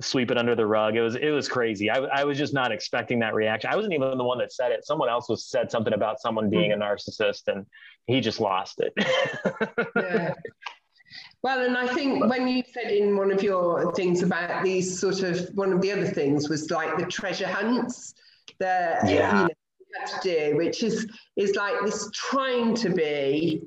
[0.00, 0.96] sweep it under the rug.
[0.96, 1.90] It was it was crazy.
[1.90, 3.70] I, I was just not expecting that reaction.
[3.70, 4.84] I wasn't even the one that said it.
[4.84, 6.80] Someone else was said something about someone being hmm.
[6.80, 7.66] a narcissist, and
[8.06, 8.92] he just lost it.
[9.96, 10.34] yeah.
[11.42, 15.22] Well, and I think when you said in one of your things about these sort
[15.22, 18.14] of one of the other things was like the treasure hunts
[18.58, 19.42] that yeah.
[19.42, 19.48] you, know,
[19.80, 23.62] you have to do, which is is like this trying to be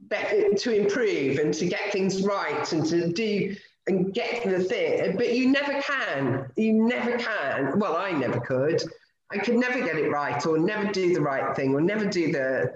[0.00, 3.54] better to improve and to get things right and to do
[3.88, 6.50] and get the thing, but you never can.
[6.56, 7.78] You never can.
[7.78, 8.82] Well, I never could.
[9.30, 12.32] I could never get it right or never do the right thing or never do
[12.32, 12.72] the,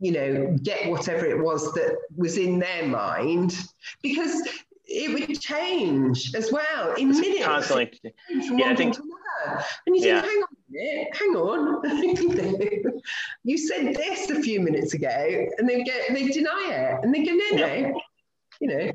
[0.00, 3.56] you know, get whatever it was that was in their mind
[4.02, 4.46] because
[4.84, 7.44] it would change as well in it's minutes.
[7.44, 8.00] Constantly.
[8.30, 8.96] Yeah, I think.
[9.86, 10.22] And you yeah.
[10.22, 10.44] think,
[11.14, 13.02] hang on a minute, hang on.
[13.44, 17.24] you said this a few minutes ago, and they get they deny it, and they
[17.24, 18.00] go, no, no,
[18.60, 18.92] you know.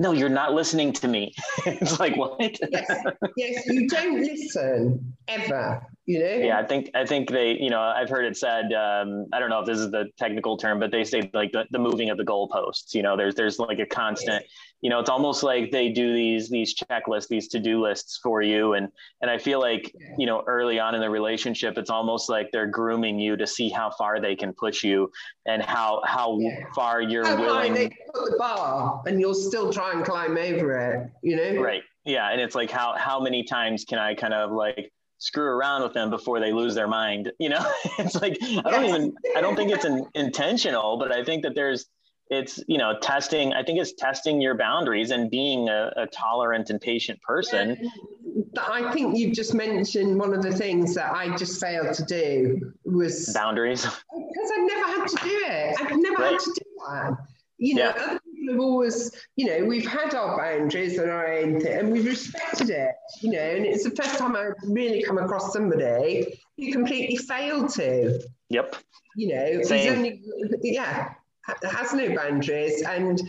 [0.00, 1.34] No, you're not listening to me.
[1.66, 2.38] it's like what?
[2.40, 3.04] yes,
[3.36, 7.80] yes, you don't listen ever you know yeah i think i think they you know
[7.80, 10.90] i've heard it said um, i don't know if this is the technical term but
[10.90, 13.84] they say like the, the moving of the goalposts you know there's there's like a
[13.84, 14.42] constant
[14.80, 18.74] you know it's almost like they do these these checklists these to-do lists for you.
[18.74, 18.88] And
[19.22, 22.66] and i feel like you know early on in the relationship it's almost like they're
[22.66, 25.10] grooming you to see how far they can push you
[25.46, 26.64] and how how yeah.
[26.74, 30.76] far you're how willing they put the bar and you'll still try and climb over
[30.78, 31.60] it you know?
[31.60, 31.82] Right.
[32.04, 32.30] Yeah.
[32.30, 35.92] And it's like how how many times can i kind of like screw around with
[35.92, 37.30] them before they lose their mind.
[37.38, 41.22] You know, it's like I don't even I don't think it's an intentional, but I
[41.24, 41.86] think that there's
[42.30, 43.52] it's you know testing.
[43.52, 47.76] I think it's testing your boundaries and being a, a tolerant and patient person.
[47.80, 52.04] Yeah, I think you've just mentioned one of the things that I just failed to
[52.04, 55.76] do was boundaries because I've never had to do it.
[55.80, 56.32] I've never right.
[56.32, 57.16] had to do that.
[57.58, 58.02] You know, yeah.
[58.04, 61.90] other people have always, you know, we've had our boundaries and our own thing, and
[61.90, 66.40] we've respected it, you know, and it's the first time I've really come across somebody
[66.56, 68.20] who completely failed to.
[68.50, 68.76] Yep.
[69.16, 70.22] You know, only,
[70.62, 71.14] yeah,
[71.62, 73.20] has no boundaries and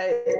[0.00, 0.32] uh,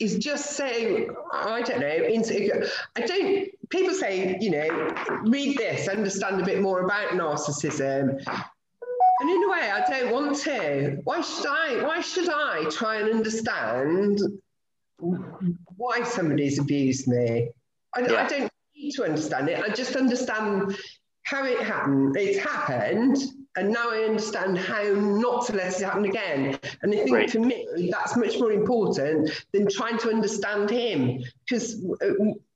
[0.00, 6.40] is just saying, I don't know, I don't, people say, you know, read this, understand
[6.40, 8.24] a bit more about narcissism.
[9.20, 10.98] And in a way, I don't want to.
[11.04, 11.82] Why should I?
[11.86, 14.18] Why should I try and understand
[14.96, 17.50] why somebody's abused me?
[17.94, 18.24] I, yeah.
[18.24, 19.62] I don't need to understand it.
[19.62, 20.74] I just understand
[21.24, 22.16] how it happened.
[22.16, 23.18] It's happened,
[23.60, 26.58] and now I understand how not to let it happen again.
[26.82, 27.30] And I think Right.
[27.30, 31.22] for me, that's much more important than trying to understand him.
[31.46, 31.76] Because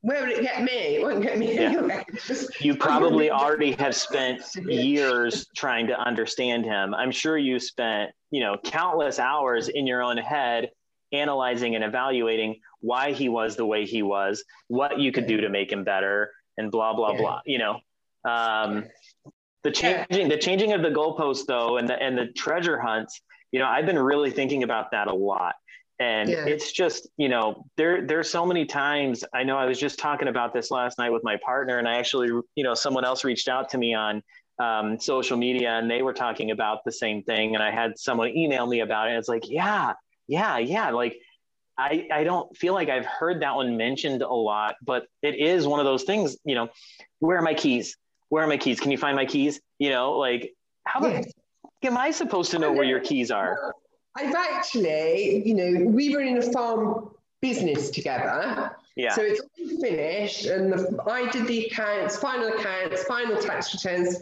[0.00, 0.96] where would it get me?
[0.96, 2.02] It won't get me Yeah.
[2.26, 6.94] Just- You probably already have spent years trying to understand him.
[6.94, 10.70] I'm sure you spent, you know, countless hours in your own head
[11.12, 15.48] analyzing and evaluating why he was the way he was, what you could do to
[15.50, 17.18] make him better, and blah blah Yeah.
[17.18, 17.40] blah.
[17.44, 17.80] You know,
[18.24, 18.84] um,
[19.64, 23.20] the changing the changing of the goalposts though, and the and the treasure hunts.
[23.50, 25.54] You know, I've been really thinking about that a lot.
[26.00, 26.44] And Yeah.
[26.46, 29.24] it's just, you know, there there's so many times.
[29.32, 31.98] I know I was just talking about this last night with my partner, and I
[31.98, 34.22] actually, you know, someone else reached out to me on
[34.58, 37.54] um, social media, and they were talking about the same thing.
[37.54, 39.10] And I had someone email me about it.
[39.10, 39.92] And it's like, yeah,
[40.26, 40.90] yeah, yeah.
[40.90, 41.16] Like,
[41.78, 45.66] I I don't feel like I've heard that one mentioned a lot, but it is
[45.66, 46.36] one of those things.
[46.44, 46.68] You know,
[47.20, 47.96] where are my keys?
[48.34, 48.80] Where are my keys?
[48.80, 49.60] Can you find my keys?
[49.78, 51.22] You know, like how Yeah.
[51.84, 53.72] am I supposed to know where your keys are?
[54.16, 58.74] I've actually, you know, we were in a farm business together.
[58.96, 59.14] Yeah.
[59.14, 64.20] So it's all finished, and the, I did the accounts, final accounts, final tax returns,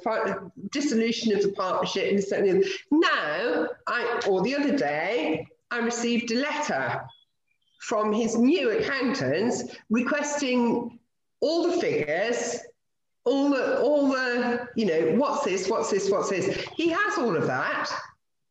[0.72, 2.66] dissolution of the partnership, and this that, and.
[2.90, 7.00] Now, I or the other day, I received a letter
[7.80, 10.98] from his new accountants requesting
[11.40, 12.60] all the figures,
[13.24, 16.66] all the all the you know what's this, what's this, what's this.
[16.76, 17.90] He has all of that,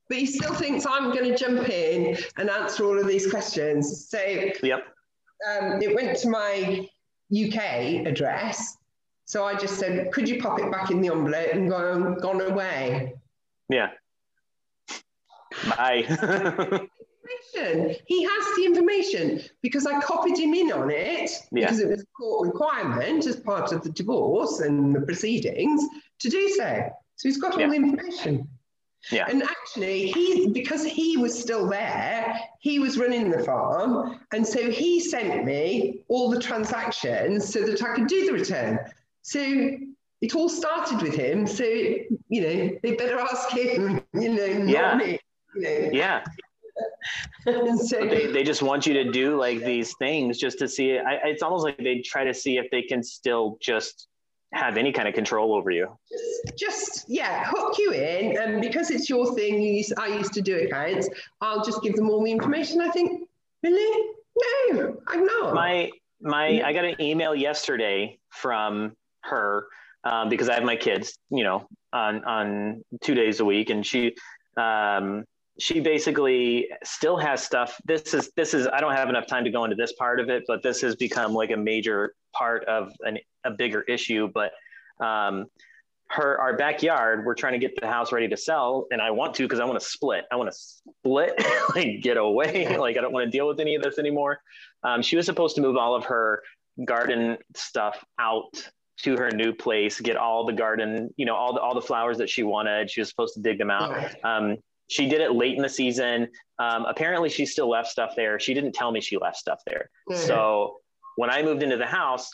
[0.07, 4.10] but he still thinks I'm going to jump in and answer all of these questions.
[4.10, 4.19] So
[4.63, 4.84] Yep.
[5.49, 6.88] um, it went to my
[7.34, 8.77] UK address.
[9.25, 12.41] So I just said, could you pop it back in the envelope and gone, gone
[12.41, 13.13] away?
[13.69, 13.91] Yeah.
[15.77, 16.88] Bye.
[18.06, 21.65] He has the information because I copied him in on it Yeah.
[21.65, 25.84] because it was a court requirement as part of the divorce and the proceedings
[26.19, 26.89] to do so.
[27.17, 28.47] So he's got all the information.
[29.12, 29.26] Yeah.
[29.28, 34.69] And actually, he because he was still there, he was running the farm, and so
[34.69, 38.78] he sent me all the transactions so that I could do the return.
[39.24, 39.41] So
[40.21, 41.47] it all started with him.
[41.47, 44.02] So you know, they better ask him.
[44.13, 44.95] You know, not Yeah.
[44.95, 45.19] me.
[45.56, 45.89] You know.
[45.93, 46.24] yeah.
[47.45, 51.03] So They, they just want you to do like these things just to see it.
[51.05, 54.07] I, it's almost like they try to see if they can still just
[54.53, 55.97] have any kind of control over you.
[56.12, 60.34] just, just yeah, hook you in, and because it's your thing, you used, I used
[60.34, 61.10] to do accounts.
[61.39, 62.81] I'll just give them all the information.
[62.81, 63.27] I think,
[63.63, 64.13] really,
[64.71, 65.53] no, I'm not.
[65.53, 65.89] My
[66.21, 69.67] my I got an email yesterday from her
[70.03, 73.86] um, because I have my kids, you know, on on two days a week, and
[73.86, 74.15] she
[74.57, 75.25] um,
[75.62, 77.80] she basically still has stuff.
[77.86, 80.28] This is this is I don't have enough time to go into this part of
[80.28, 84.28] it, but this has become like a major part of an, a bigger issue.
[84.34, 84.54] But
[85.00, 85.45] um,
[86.10, 89.36] her our backyard, we're trying to get the house ready to sell, and I want
[89.36, 90.26] to because I want to split.
[90.32, 91.34] I want to split,
[91.76, 92.76] like get away.
[92.82, 94.39] Like I don't want to deal with any of this anymore.
[94.84, 96.41] Um, she was supposed to move all of her
[96.86, 98.67] garden stuff out
[99.04, 102.17] to her new place, get all the garden, you know, all the all the flowers
[102.17, 102.89] that she wanted.
[102.89, 104.15] She was supposed to dig them out.
[104.26, 104.58] Um,
[104.91, 106.27] she did it late in the season.
[106.60, 108.39] Um, apparently, she still left stuff there.
[108.39, 109.89] She didn't tell me she left stuff there.
[110.17, 110.77] So
[111.15, 112.30] when I moved into the house,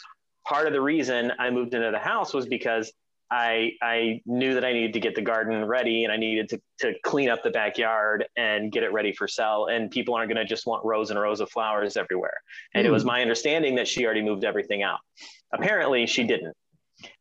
[0.45, 2.91] part of the reason I moved into the house was because
[3.29, 6.61] I I knew that I needed to get the garden ready and I needed to
[6.79, 9.67] to clean up the backyard and get it ready for sale.
[9.67, 12.37] And people aren't going to just want rows and rows of flowers everywhere.
[12.73, 14.99] And it was my understanding that she already moved everything out.
[15.53, 16.55] Apparently, she didn't.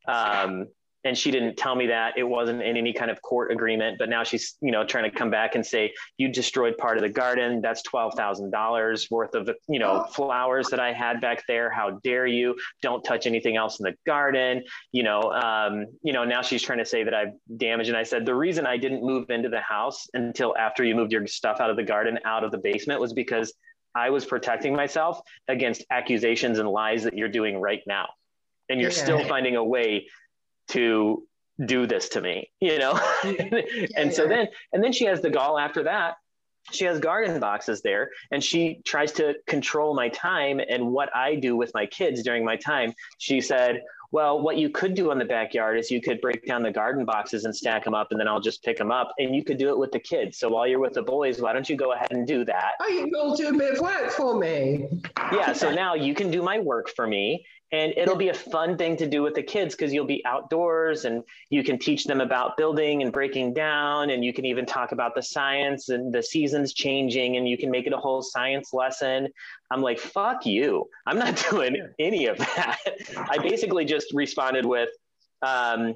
[0.09, 0.67] Um,
[1.07, 4.09] and she didn't tell me that it wasn't in any kind of court agreement but
[4.09, 7.09] now she's you know trying to come back and say you destroyed part of the
[7.09, 7.61] garden.
[7.61, 11.71] That's $12000 worth of you know flowers that i had back there.
[11.71, 12.57] How dare you?
[12.83, 14.63] Don't touch anything else in the garden.
[14.93, 17.89] You know um, you know now she's trying to say that i've damaged.
[17.89, 21.13] And i said the reason i didn't move into the house until after you moved
[21.13, 23.53] your stuff out of the garden out of the basement was because
[23.95, 28.09] i was protecting myself against accusations and lies that you're doing right now.
[28.69, 29.05] And you're Yeah.
[29.05, 30.09] still finding a way
[30.69, 31.23] to
[31.65, 32.99] do this to me you know?
[33.97, 34.29] And so yeah.
[34.29, 36.17] then and then she has the gall after that.
[36.73, 41.37] She has garden boxes there and she tries to control my time and what i
[41.37, 42.93] do with my kids during my time.
[43.19, 46.63] She said well, what you could do in the backyard is you could break down
[46.63, 49.13] the garden boxes and stack them up, and then I'll just pick them up.
[49.19, 50.39] And you could do it with the kids.
[50.39, 52.73] So while you're with the boys, why don't you go ahead and do that?
[52.81, 54.87] Oh, you will do a bit of work for me.
[55.33, 55.53] Yeah.
[55.53, 57.45] So now you can do my work for me.
[57.73, 61.05] And it'll be a fun thing to do with the kids because you'll be outdoors
[61.05, 64.11] and you can teach them about building and breaking down.
[64.11, 67.69] And you can even talk about the science and the seasons changing and you can
[67.69, 69.29] make it a whole science lesson.
[69.71, 70.89] I'm like, fuck you.
[71.07, 72.79] I'm not doing any of that.
[73.17, 74.91] I basically just responded with,
[75.43, 75.95] um,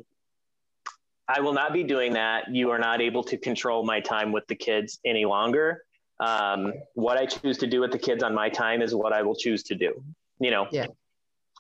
[1.28, 2.52] I will not be doing that.
[2.52, 5.84] You are not able to control my time with the kids any longer.
[6.18, 9.22] Um, what I choose to do with the kids on my time is what I
[9.22, 10.02] will choose to do.
[10.40, 10.86] You know, yeah.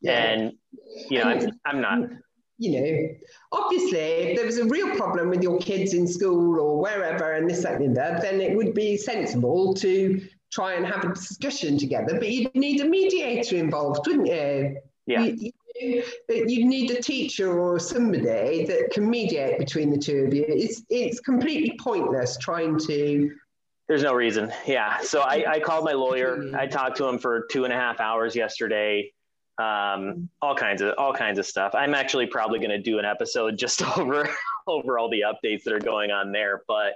[0.02, 0.12] Yeah.
[0.12, 0.52] And
[1.08, 2.10] you know, I'm, I'm not.
[2.58, 3.08] You know,
[3.52, 7.48] obviously, if there was a real problem with your kids in school or wherever, and
[7.48, 10.20] this, that, and that, then it would be sensible to
[10.52, 12.18] try and have a discussion together.
[12.18, 14.78] But you'd need a mediator involved, wouldn't you?
[15.06, 15.22] Yeah.
[15.22, 20.34] You, you, you need a teacher or somebody that can mediate between the two of
[20.34, 20.44] you.
[20.46, 23.30] It's it's completely pointless trying to
[23.88, 24.52] there's no reason.
[24.66, 25.00] Yeah.
[25.00, 26.52] So I, I called my lawyer.
[26.54, 29.10] I talked to him for two and a half hours yesterday
[29.60, 31.74] um, all kinds of all kinds of stuff.
[31.74, 34.28] I'm actually probably going to do an episode just over
[34.66, 36.62] over all the updates that are going on there.
[36.66, 36.94] But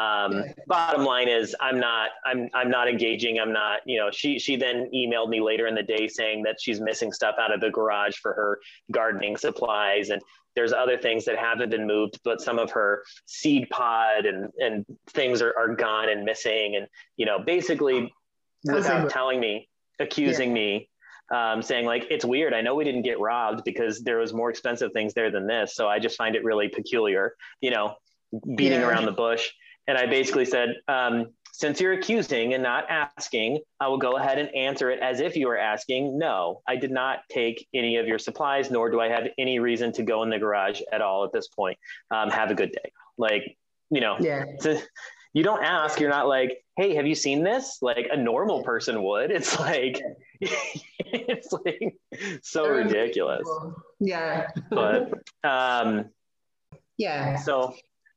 [0.00, 3.38] um, bottom line is, I'm not I'm I'm not engaging.
[3.38, 4.10] I'm not you know.
[4.10, 7.52] She she then emailed me later in the day saying that she's missing stuff out
[7.52, 8.60] of the garage for her
[8.90, 10.22] gardening supplies and.
[10.54, 14.86] There's other things that haven't been moved, but some of her seed pod and, and
[15.10, 16.76] things are, are gone and missing.
[16.76, 16.86] And,
[17.18, 18.10] you know, basically
[18.64, 20.54] without telling me, accusing yeah.
[20.54, 20.88] me
[21.34, 22.54] um, saying like it's weird.
[22.54, 25.74] I know we didn't get robbed because there was more expensive things there than this.
[25.74, 27.94] So i just find it really peculiar you know
[28.54, 28.88] beating yeah.
[28.88, 29.50] around the bush.
[29.88, 34.38] And i basically said um, since you're accusing and not asking i will go ahead
[34.38, 36.18] and answer it as if you were asking.
[36.18, 39.92] No i did not take any of your supplies nor do i have any reason
[39.92, 41.78] to go in the garage at all at this point.
[42.10, 42.92] Um, have a good day.
[43.18, 43.56] Like
[43.90, 44.44] you know yeah.
[44.60, 44.80] to,
[45.36, 47.78] you don't ask you're not like hey have you seen this?
[47.82, 49.30] Like a normal person would.
[49.30, 50.00] It's like
[50.40, 51.94] it's like
[52.42, 53.46] so ridiculous.
[54.00, 54.48] yeah.
[54.70, 55.12] But
[55.44, 56.06] um
[56.96, 57.36] yeah.
[57.36, 57.74] so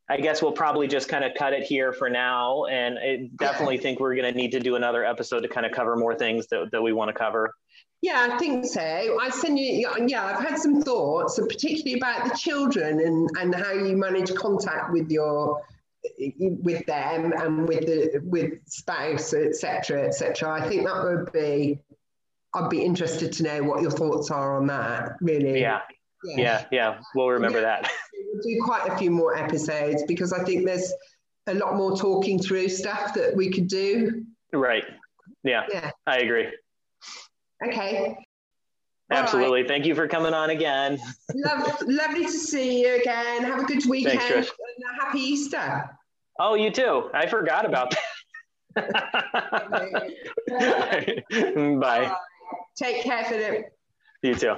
[0.10, 3.78] i guess we'll probably just kind of cut it here for now and i definitely
[3.78, 6.48] think we're going to need to do another episode to kind of cover more things
[6.48, 7.54] that, that we want to cover.
[8.02, 8.82] Yeah, I think so.
[8.82, 13.74] I send you, yeah, I've had some thoughts, particularly about the children and, and how
[13.74, 15.62] you manage contact with your
[16.40, 20.52] with them and with the with spouse, etc., etc.
[20.52, 21.80] I think that would be.
[22.56, 25.18] I'd be interested to know what your thoughts are on that.
[25.22, 25.62] Really.
[25.62, 25.82] Yeah.
[26.24, 26.38] Yeah.
[26.38, 26.66] Yeah.
[26.72, 27.00] yeah.
[27.14, 27.82] We'll remember yeah.
[27.82, 27.92] that.
[28.34, 30.92] We'll do quite a few more episodes because I think there's
[31.48, 34.26] a lot more talking through stuff that we could do.
[34.52, 34.84] Right.
[35.44, 35.64] Yeah.
[35.72, 35.92] Yeah.
[36.08, 36.48] I agree.
[37.66, 38.18] Okay.
[39.12, 39.62] Absolutely.
[39.62, 39.68] Right.
[39.68, 41.00] Thank you for coming on again.
[41.34, 43.44] Love, lovely to see you again.
[43.44, 45.90] Have a good weekend Thanks, and a happy Easter.
[46.42, 47.10] Oh, you too.
[47.14, 48.00] I forgot about that.
[51.82, 52.06] Bye.
[52.06, 52.16] Uh,
[52.78, 53.66] take care, Philip.
[54.24, 54.56] You too.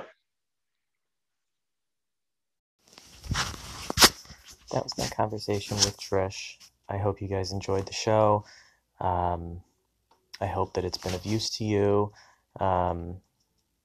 [4.71, 6.57] That was my conversation with Trish.
[6.87, 8.45] I hope you guys enjoyed the show.
[8.99, 9.61] Um,
[10.39, 12.13] I hope that it's been of use to you.
[12.59, 13.17] Um,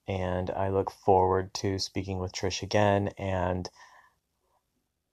[0.07, 3.67] and I look forward to speaking with Trish again and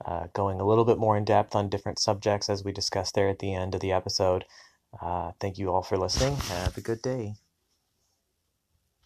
[0.05, 3.29] uh, going a little bit more in depth on different subjects as we discussed there
[3.29, 4.45] at the end of the episode.
[5.01, 6.37] Uh, thank you all for listening.
[6.37, 7.35] Have a good day.